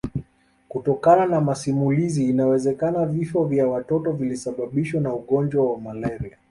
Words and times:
Kutokana 0.69 1.25
na 1.25 1.41
masimulizi 1.41 2.29
inawezekana 2.29 3.05
vifo 3.05 3.45
vya 3.45 3.67
watoto 3.67 4.11
vilisababishwa 4.11 5.01
na 5.01 5.13
ugonjwa 5.13 5.71
wa 5.71 5.79
malaria 5.79 6.37